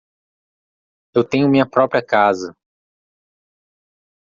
Eu 1.13 1.23
tenho 1.23 1.47
minha 1.47 1.69
própria 1.69 2.03
casa. 2.03 2.55